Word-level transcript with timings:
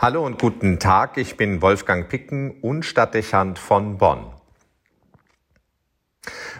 Hallo 0.00 0.24
und 0.24 0.40
guten 0.40 0.78
Tag, 0.78 1.16
ich 1.16 1.36
bin 1.36 1.60
Wolfgang 1.60 2.08
Picken 2.08 2.60
und 2.60 2.84
Stadtdechant 2.84 3.58
von 3.58 3.98
Bonn. 3.98 4.32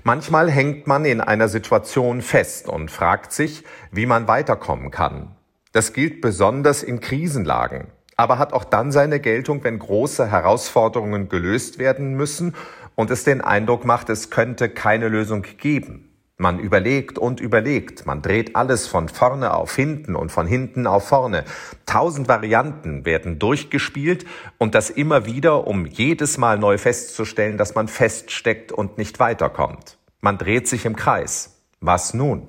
Manchmal 0.02 0.50
hängt 0.50 0.88
man 0.88 1.04
in 1.04 1.20
einer 1.20 1.46
Situation 1.46 2.20
fest 2.20 2.68
und 2.68 2.90
fragt 2.90 3.30
sich, 3.30 3.62
wie 3.92 4.06
man 4.06 4.26
weiterkommen 4.26 4.90
kann. 4.90 5.36
Das 5.70 5.92
gilt 5.92 6.20
besonders 6.20 6.82
in 6.82 6.98
Krisenlagen, 6.98 7.92
aber 8.16 8.38
hat 8.38 8.52
auch 8.52 8.64
dann 8.64 8.90
seine 8.90 9.20
Geltung, 9.20 9.62
wenn 9.62 9.78
große 9.78 10.28
Herausforderungen 10.28 11.28
gelöst 11.28 11.78
werden 11.78 12.14
müssen 12.14 12.56
und 12.96 13.12
es 13.12 13.22
den 13.22 13.40
Eindruck 13.40 13.84
macht, 13.84 14.10
es 14.10 14.30
könnte 14.30 14.68
keine 14.68 15.06
Lösung 15.06 15.42
geben. 15.42 16.07
Man 16.40 16.60
überlegt 16.60 17.18
und 17.18 17.40
überlegt, 17.40 18.06
man 18.06 18.22
dreht 18.22 18.54
alles 18.54 18.86
von 18.86 19.08
vorne 19.08 19.54
auf 19.54 19.74
hinten 19.74 20.14
und 20.14 20.30
von 20.30 20.46
hinten 20.46 20.86
auf 20.86 21.08
vorne. 21.08 21.44
Tausend 21.84 22.28
Varianten 22.28 23.04
werden 23.04 23.40
durchgespielt 23.40 24.24
und 24.56 24.76
das 24.76 24.88
immer 24.88 25.26
wieder, 25.26 25.66
um 25.66 25.84
jedes 25.84 26.38
Mal 26.38 26.56
neu 26.56 26.78
festzustellen, 26.78 27.58
dass 27.58 27.74
man 27.74 27.88
feststeckt 27.88 28.70
und 28.70 28.98
nicht 28.98 29.18
weiterkommt. 29.18 29.98
Man 30.20 30.38
dreht 30.38 30.68
sich 30.68 30.86
im 30.86 30.94
Kreis. 30.94 31.60
Was 31.80 32.14
nun? 32.14 32.46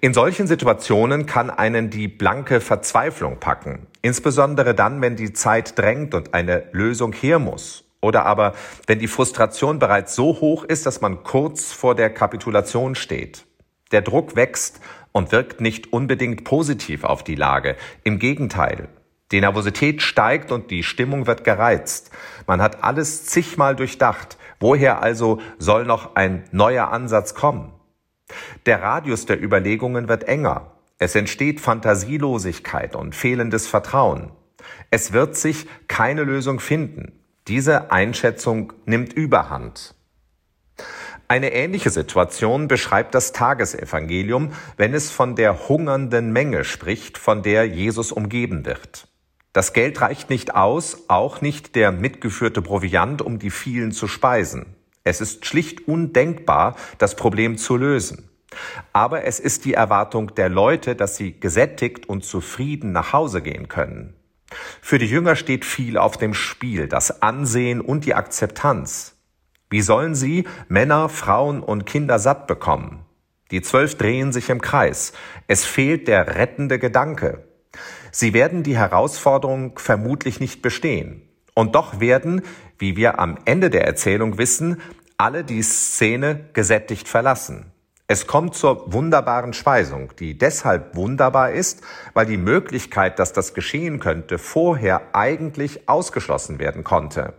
In 0.00 0.14
solchen 0.14 0.46
Situationen 0.46 1.26
kann 1.26 1.50
einen 1.50 1.90
die 1.90 2.06
blanke 2.06 2.60
Verzweiflung 2.60 3.40
packen, 3.40 3.88
insbesondere 4.00 4.76
dann, 4.76 5.00
wenn 5.00 5.16
die 5.16 5.32
Zeit 5.32 5.76
drängt 5.76 6.14
und 6.14 6.34
eine 6.34 6.68
Lösung 6.70 7.12
her 7.12 7.40
muss 7.40 7.84
oder 8.02 8.26
aber, 8.26 8.54
wenn 8.86 8.98
die 8.98 9.08
Frustration 9.08 9.78
bereits 9.78 10.14
so 10.14 10.40
hoch 10.40 10.64
ist, 10.64 10.84
dass 10.84 11.00
man 11.00 11.22
kurz 11.22 11.72
vor 11.72 11.94
der 11.94 12.10
Kapitulation 12.10 12.94
steht. 12.94 13.46
Der 13.92 14.02
Druck 14.02 14.36
wächst 14.36 14.80
und 15.12 15.32
wirkt 15.32 15.60
nicht 15.60 15.92
unbedingt 15.92 16.44
positiv 16.44 17.04
auf 17.04 17.22
die 17.22 17.36
Lage. 17.36 17.76
Im 18.02 18.18
Gegenteil. 18.18 18.88
Die 19.30 19.40
Nervosität 19.40 20.02
steigt 20.02 20.52
und 20.52 20.70
die 20.70 20.82
Stimmung 20.82 21.26
wird 21.26 21.44
gereizt. 21.44 22.10
Man 22.46 22.60
hat 22.60 22.82
alles 22.82 23.24
zigmal 23.26 23.76
durchdacht. 23.76 24.36
Woher 24.60 25.00
also 25.00 25.40
soll 25.58 25.84
noch 25.84 26.16
ein 26.16 26.44
neuer 26.50 26.90
Ansatz 26.90 27.34
kommen? 27.34 27.72
Der 28.66 28.82
Radius 28.82 29.26
der 29.26 29.42
Überlegungen 29.42 30.08
wird 30.08 30.24
enger. 30.24 30.72
Es 30.98 31.14
entsteht 31.14 31.60
Fantasielosigkeit 31.60 32.94
und 32.94 33.14
fehlendes 33.14 33.66
Vertrauen. 33.66 34.30
Es 34.90 35.12
wird 35.12 35.36
sich 35.36 35.66
keine 35.88 36.24
Lösung 36.24 36.60
finden. 36.60 37.21
Diese 37.48 37.90
Einschätzung 37.90 38.72
nimmt 38.84 39.12
überhand. 39.14 39.96
Eine 41.26 41.52
ähnliche 41.52 41.90
Situation 41.90 42.68
beschreibt 42.68 43.14
das 43.16 43.32
Tagesevangelium, 43.32 44.52
wenn 44.76 44.94
es 44.94 45.10
von 45.10 45.34
der 45.34 45.68
hungernden 45.68 46.32
Menge 46.32 46.62
spricht, 46.62 47.18
von 47.18 47.42
der 47.42 47.66
Jesus 47.66 48.12
umgeben 48.12 48.64
wird. 48.64 49.08
Das 49.52 49.72
Geld 49.72 50.00
reicht 50.00 50.30
nicht 50.30 50.54
aus, 50.54 51.04
auch 51.08 51.40
nicht 51.40 51.74
der 51.74 51.90
mitgeführte 51.90 52.62
Proviant, 52.62 53.22
um 53.22 53.40
die 53.40 53.50
vielen 53.50 53.90
zu 53.90 54.06
speisen. 54.06 54.76
Es 55.02 55.20
ist 55.20 55.44
schlicht 55.44 55.88
undenkbar, 55.88 56.76
das 56.98 57.16
Problem 57.16 57.58
zu 57.58 57.76
lösen. 57.76 58.30
Aber 58.92 59.24
es 59.24 59.40
ist 59.40 59.64
die 59.64 59.74
Erwartung 59.74 60.34
der 60.36 60.48
Leute, 60.48 60.94
dass 60.94 61.16
sie 61.16 61.40
gesättigt 61.40 62.08
und 62.08 62.24
zufrieden 62.24 62.92
nach 62.92 63.12
Hause 63.12 63.42
gehen 63.42 63.68
können. 63.68 64.14
Für 64.80 64.98
die 64.98 65.06
Jünger 65.06 65.36
steht 65.36 65.64
viel 65.64 65.98
auf 65.98 66.16
dem 66.16 66.34
Spiel, 66.34 66.88
das 66.88 67.22
Ansehen 67.22 67.80
und 67.80 68.04
die 68.04 68.14
Akzeptanz. 68.14 69.16
Wie 69.70 69.80
sollen 69.80 70.14
sie 70.14 70.46
Männer, 70.68 71.08
Frauen 71.08 71.62
und 71.62 71.86
Kinder 71.86 72.18
satt 72.18 72.46
bekommen? 72.46 73.06
Die 73.50 73.62
zwölf 73.62 73.96
drehen 73.96 74.32
sich 74.32 74.50
im 74.50 74.60
Kreis. 74.60 75.12
Es 75.46 75.64
fehlt 75.64 76.08
der 76.08 76.36
rettende 76.36 76.78
Gedanke. 76.78 77.48
Sie 78.10 78.34
werden 78.34 78.62
die 78.62 78.76
Herausforderung 78.76 79.78
vermutlich 79.78 80.40
nicht 80.40 80.62
bestehen. 80.62 81.28
Und 81.54 81.74
doch 81.74 82.00
werden, 82.00 82.42
wie 82.78 82.96
wir 82.96 83.18
am 83.18 83.38
Ende 83.44 83.70
der 83.70 83.86
Erzählung 83.86 84.38
wissen, 84.38 84.80
alle 85.16 85.44
die 85.44 85.62
Szene 85.62 86.48
gesättigt 86.52 87.08
verlassen. 87.08 87.71
Es 88.12 88.26
kommt 88.26 88.54
zur 88.54 88.92
wunderbaren 88.92 89.54
Speisung, 89.54 90.14
die 90.18 90.36
deshalb 90.36 90.96
wunderbar 90.96 91.52
ist, 91.52 91.80
weil 92.12 92.26
die 92.26 92.36
Möglichkeit, 92.36 93.18
dass 93.18 93.32
das 93.32 93.54
geschehen 93.54 94.00
könnte, 94.00 94.36
vorher 94.36 95.14
eigentlich 95.14 95.88
ausgeschlossen 95.88 96.58
werden 96.58 96.84
konnte. 96.84 97.32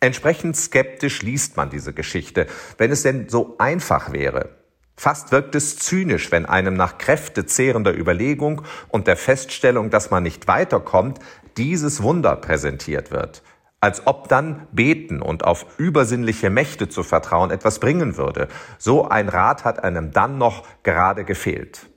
Entsprechend 0.00 0.56
skeptisch 0.56 1.20
liest 1.20 1.58
man 1.58 1.68
diese 1.68 1.92
Geschichte, 1.92 2.46
wenn 2.78 2.90
es 2.90 3.02
denn 3.02 3.28
so 3.28 3.56
einfach 3.58 4.14
wäre. 4.14 4.48
Fast 4.96 5.30
wirkt 5.30 5.54
es 5.54 5.76
zynisch, 5.76 6.32
wenn 6.32 6.46
einem 6.46 6.72
nach 6.72 6.96
kräftezehrender 6.96 7.94
Überlegung 7.94 8.62
und 8.88 9.06
der 9.06 9.18
Feststellung, 9.18 9.90
dass 9.90 10.10
man 10.10 10.22
nicht 10.22 10.48
weiterkommt, 10.48 11.18
dieses 11.58 12.02
Wunder 12.02 12.34
präsentiert 12.34 13.10
wird 13.10 13.42
als 13.80 14.06
ob 14.06 14.28
dann 14.28 14.66
beten 14.72 15.22
und 15.22 15.44
auf 15.44 15.78
übersinnliche 15.78 16.50
Mächte 16.50 16.88
zu 16.88 17.02
vertrauen 17.02 17.50
etwas 17.50 17.78
bringen 17.78 18.16
würde. 18.16 18.48
So 18.78 19.08
ein 19.08 19.28
Rat 19.28 19.64
hat 19.64 19.84
einem 19.84 20.12
dann 20.12 20.38
noch 20.38 20.64
gerade 20.82 21.24
gefehlt. 21.24 21.88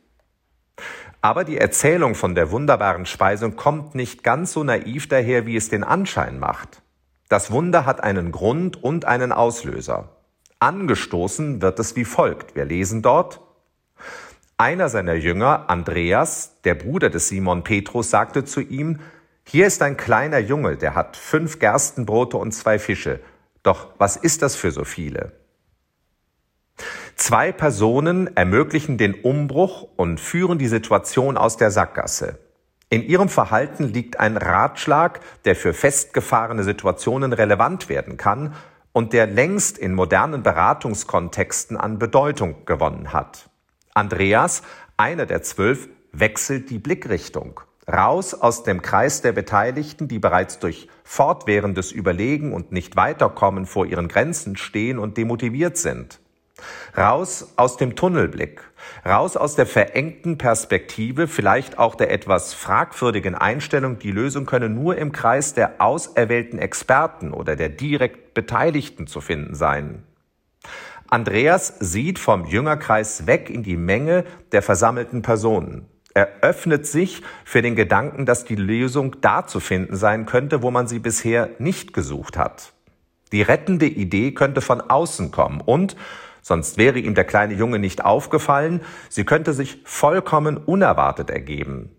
Aber 1.21 1.43
die 1.43 1.57
Erzählung 1.57 2.15
von 2.15 2.33
der 2.35 2.51
wunderbaren 2.51 3.05
Speisung 3.05 3.55
kommt 3.55 3.95
nicht 3.95 4.23
ganz 4.23 4.53
so 4.53 4.63
naiv 4.63 5.07
daher, 5.07 5.45
wie 5.45 5.55
es 5.55 5.69
den 5.69 5.83
Anschein 5.83 6.39
macht. 6.39 6.81
Das 7.29 7.51
Wunder 7.51 7.85
hat 7.85 8.03
einen 8.03 8.31
Grund 8.31 8.83
und 8.83 9.05
einen 9.05 9.31
Auslöser. 9.31 10.09
Angestoßen 10.59 11.61
wird 11.61 11.79
es 11.79 11.95
wie 11.95 12.05
folgt. 12.05 12.55
Wir 12.55 12.65
lesen 12.65 13.01
dort, 13.01 13.41
einer 14.57 14.89
seiner 14.89 15.15
Jünger, 15.15 15.69
Andreas, 15.69 16.61
der 16.63 16.75
Bruder 16.75 17.09
des 17.09 17.29
Simon 17.29 17.63
Petrus, 17.63 18.11
sagte 18.11 18.45
zu 18.45 18.61
ihm, 18.61 18.99
hier 19.51 19.67
ist 19.67 19.81
ein 19.81 19.97
kleiner 19.97 20.39
Junge, 20.39 20.77
der 20.77 20.95
hat 20.95 21.17
fünf 21.17 21.59
Gerstenbrote 21.59 22.37
und 22.37 22.53
zwei 22.53 22.79
Fische. 22.79 23.19
Doch 23.63 23.89
was 23.97 24.15
ist 24.15 24.43
das 24.43 24.55
für 24.55 24.71
so 24.71 24.85
viele? 24.85 25.33
Zwei 27.17 27.51
Personen 27.51 28.33
ermöglichen 28.37 28.97
den 28.97 29.13
Umbruch 29.13 29.89
und 29.97 30.21
führen 30.21 30.57
die 30.57 30.69
Situation 30.69 31.35
aus 31.35 31.57
der 31.57 31.69
Sackgasse. 31.69 32.39
In 32.89 33.03
ihrem 33.03 33.27
Verhalten 33.27 33.83
liegt 33.83 34.21
ein 34.21 34.37
Ratschlag, 34.37 35.19
der 35.43 35.57
für 35.57 35.73
festgefahrene 35.73 36.63
Situationen 36.63 37.33
relevant 37.33 37.89
werden 37.89 38.15
kann 38.15 38.55
und 38.93 39.11
der 39.11 39.27
längst 39.27 39.77
in 39.77 39.93
modernen 39.93 40.43
Beratungskontexten 40.43 41.75
an 41.75 41.99
Bedeutung 41.99 42.63
gewonnen 42.65 43.11
hat. 43.11 43.49
Andreas, 43.93 44.61
einer 44.95 45.25
der 45.25 45.43
zwölf, 45.43 45.89
wechselt 46.13 46.69
die 46.69 46.79
Blickrichtung 46.79 47.59
raus 47.87 48.33
aus 48.33 48.63
dem 48.63 48.81
Kreis 48.81 49.21
der 49.21 49.31
Beteiligten, 49.31 50.07
die 50.07 50.19
bereits 50.19 50.59
durch 50.59 50.87
fortwährendes 51.03 51.91
Überlegen 51.91 52.53
und 52.53 52.71
nicht 52.71 52.95
weiterkommen 52.95 53.65
vor 53.65 53.85
ihren 53.85 54.07
Grenzen 54.07 54.57
stehen 54.57 54.99
und 54.99 55.17
demotiviert 55.17 55.77
sind. 55.77 56.19
Raus 56.95 57.53
aus 57.55 57.77
dem 57.77 57.95
Tunnelblick, 57.95 58.61
raus 59.05 59.35
aus 59.37 59.55
der 59.55 59.65
verengten 59.65 60.37
Perspektive, 60.37 61.27
vielleicht 61.27 61.79
auch 61.79 61.95
der 61.95 62.11
etwas 62.11 62.53
fragwürdigen 62.53 63.35
Einstellung, 63.35 63.97
die 63.99 64.11
Lösung 64.11 64.45
könne 64.45 64.69
nur 64.69 64.97
im 64.97 65.11
Kreis 65.11 65.53
der 65.53 65.81
auserwählten 65.81 66.59
Experten 66.59 67.33
oder 67.33 67.55
der 67.55 67.69
direkt 67.69 68.33
Beteiligten 68.33 69.07
zu 69.07 69.21
finden 69.21 69.55
sein. 69.55 70.03
Andreas 71.09 71.73
sieht 71.79 72.19
vom 72.19 72.45
Jüngerkreis 72.45 73.27
weg 73.27 73.49
in 73.49 73.63
die 73.63 73.75
Menge 73.75 74.23
der 74.51 74.61
versammelten 74.61 75.21
Personen. 75.21 75.87
Er 76.13 76.29
öffnet 76.41 76.85
sich 76.85 77.21
für 77.45 77.61
den 77.61 77.75
Gedanken, 77.75 78.25
dass 78.25 78.43
die 78.43 78.55
Lösung 78.55 79.15
da 79.21 79.47
zu 79.47 79.59
finden 79.59 79.95
sein 79.95 80.25
könnte, 80.25 80.61
wo 80.61 80.71
man 80.71 80.87
sie 80.87 80.99
bisher 80.99 81.49
nicht 81.59 81.93
gesucht 81.93 82.37
hat. 82.37 82.73
Die 83.31 83.41
rettende 83.41 83.85
Idee 83.85 84.33
könnte 84.33 84.59
von 84.61 84.81
außen 84.81 85.31
kommen 85.31 85.61
und, 85.61 85.95
sonst 86.41 86.77
wäre 86.77 86.99
ihm 86.99 87.15
der 87.15 87.23
kleine 87.23 87.53
Junge 87.53 87.79
nicht 87.79 88.03
aufgefallen, 88.03 88.81
sie 89.07 89.23
könnte 89.23 89.53
sich 89.53 89.79
vollkommen 89.85 90.57
unerwartet 90.57 91.29
ergeben. 91.29 91.95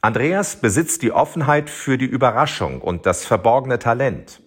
Andreas 0.00 0.56
besitzt 0.56 1.02
die 1.02 1.12
Offenheit 1.12 1.70
für 1.70 1.98
die 1.98 2.04
Überraschung 2.04 2.80
und 2.80 3.06
das 3.06 3.24
verborgene 3.24 3.78
Talent. 3.78 4.42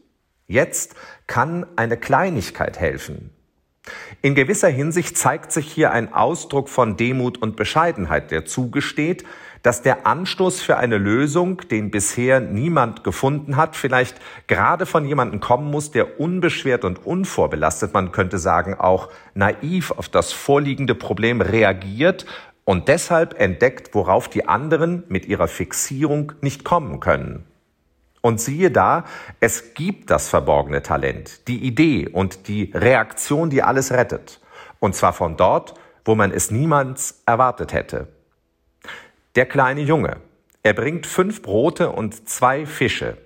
Jetzt 0.46 0.96
kann 1.26 1.66
eine 1.76 1.98
Kleinigkeit 1.98 2.80
helfen. 2.80 3.32
In 4.22 4.36
gewisser 4.36 4.70
Hinsicht 4.70 5.18
zeigt 5.18 5.52
sich 5.52 5.72
hier 5.72 5.92
ein 5.92 6.14
Ausdruck 6.14 6.70
von 6.70 6.98
Demut 6.98 7.38
und 7.38 7.56
Bescheidenheit, 7.56 8.32
der 8.32 8.46
zugesteht, 8.46 9.24
dass 9.64 9.82
der 9.82 10.08
Anstoß 10.08 10.62
für 10.62 10.78
eine 10.78 10.98
Lösung, 10.98 11.62
den 11.70 11.92
bisher 11.92 12.40
niemand 12.40 13.04
gefunden 13.04 13.58
hat, 13.58 13.76
vielleicht 13.76 14.18
gerade 14.48 14.86
von 14.86 15.06
jemandem 15.06 15.40
kommen 15.40 15.70
muss, 15.72 15.92
der 15.92 16.20
unbeschwert 16.20 16.86
und 16.86 17.06
unvorbelastet, 17.06 17.94
man 17.94 18.12
könnte 18.12 18.38
sagen 18.38 18.76
auch 18.76 19.10
naiv 19.34 19.92
auf 19.92 20.10
das 20.10 20.32
vorliegende 20.32 20.96
Problem 20.96 21.42
reagiert 21.42 22.26
und 22.64 22.88
deshalb 22.88 23.40
entdeckt, 23.40 23.94
worauf 23.94 24.28
die 24.30 24.48
anderen 24.48 25.04
mit 25.08 25.26
ihrer 25.26 25.48
Fixierung 25.48 26.34
nicht 26.42 26.64
kommen 26.64 27.00
können. 27.00 27.46
Und 28.22 28.42
siehe 28.42 28.72
da, 28.72 29.06
es 29.40 29.74
gibt 29.74 30.10
das 30.10 30.30
verborgene 30.30 30.82
Talent, 30.82 31.48
die 31.48 31.64
Idee 31.64 32.08
und 32.08 32.48
die 32.48 32.72
Reaktion, 32.74 33.50
die 33.50 33.64
alles 33.64 33.92
rettet. 33.92 34.42
Und 34.80 34.96
zwar 34.96 35.14
von 35.14 35.38
dort, 35.38 35.76
wo 36.04 36.16
man 36.16 36.32
es 36.32 36.52
niemals 36.52 37.22
erwartet 37.26 37.74
hätte. 37.74 38.08
Der 39.36 39.46
kleine 39.46 39.82
Junge. 39.82 40.18
Er 40.64 40.74
bringt 40.74 41.06
fünf 41.06 41.42
Brote 41.42 41.92
und 41.92 42.28
zwei 42.28 42.66
Fische. 42.66 43.18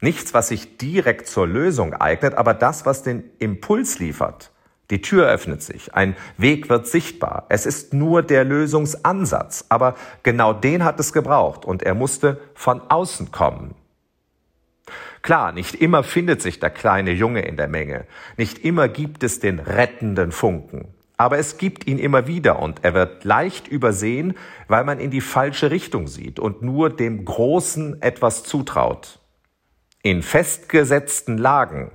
Nichts, 0.00 0.34
was 0.34 0.48
sich 0.48 0.78
direkt 0.78 1.26
zur 1.26 1.46
Lösung 1.46 1.94
eignet, 1.94 2.34
aber 2.34 2.54
das, 2.54 2.86
was 2.86 3.02
den 3.02 3.24
Impuls 3.38 3.98
liefert. 3.98 4.50
Die 4.90 5.02
Tür 5.02 5.28
öffnet 5.28 5.62
sich, 5.62 5.94
ein 5.94 6.16
Weg 6.36 6.68
wird 6.68 6.86
sichtbar. 6.86 7.46
Es 7.48 7.64
ist 7.64 7.94
nur 7.94 8.22
der 8.22 8.44
Lösungsansatz, 8.44 9.66
aber 9.68 9.94
genau 10.24 10.52
den 10.52 10.84
hat 10.84 10.98
es 10.98 11.12
gebraucht 11.12 11.64
und 11.64 11.82
er 11.84 11.94
musste 11.94 12.40
von 12.54 12.80
außen 12.90 13.30
kommen. 13.30 13.74
Klar, 15.22 15.52
nicht 15.52 15.74
immer 15.74 16.02
findet 16.02 16.40
sich 16.40 16.60
der 16.60 16.70
kleine 16.70 17.12
Junge 17.12 17.42
in 17.42 17.56
der 17.56 17.68
Menge, 17.68 18.06
nicht 18.36 18.64
immer 18.64 18.88
gibt 18.88 19.22
es 19.22 19.38
den 19.38 19.58
rettenden 19.58 20.32
Funken, 20.32 20.94
aber 21.16 21.38
es 21.38 21.58
gibt 21.58 21.86
ihn 21.86 21.98
immer 21.98 22.26
wieder 22.26 22.58
und 22.58 22.82
er 22.82 22.94
wird 22.94 23.24
leicht 23.24 23.68
übersehen, 23.68 24.34
weil 24.68 24.84
man 24.84 24.98
in 24.98 25.10
die 25.10 25.20
falsche 25.20 25.70
Richtung 25.70 26.08
sieht 26.08 26.38
und 26.38 26.62
nur 26.62 26.88
dem 26.88 27.24
Großen 27.24 28.00
etwas 28.00 28.44
zutraut. 28.44 29.18
In 30.02 30.22
festgesetzten 30.22 31.36
Lagen 31.36 31.92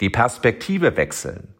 die 0.00 0.10
Perspektive 0.10 0.96
wechseln, 0.96 1.54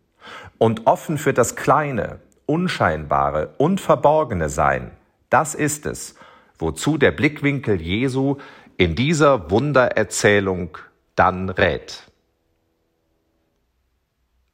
und 0.59 0.87
offen 0.87 1.19
für 1.19 1.33
das 1.33 1.57
Kleine, 1.57 2.21
Unscheinbare 2.47 3.55
und 3.59 3.81
Verborgene 3.81 4.49
sein, 4.49 4.91
das 5.31 5.55
ist 5.55 5.87
es, 5.87 6.15
wozu 6.59 6.99
der 6.99 7.13
Blickwinkel 7.13 7.81
Jesu 7.81 8.37
in 8.77 8.95
dieser 8.95 9.51
Wundererzählung 9.51 10.79
dann 11.19 11.49
rät. 11.49 12.05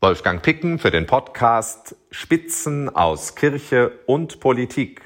Wolfgang 0.00 0.42
Picken 0.42 0.78
für 0.78 0.90
den 0.90 1.06
Podcast 1.06 1.96
Spitzen 2.10 2.94
aus 2.94 3.34
Kirche 3.34 4.00
und 4.06 4.40
Politik. 4.40 5.02